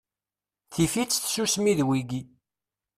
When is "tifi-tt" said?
0.73-1.21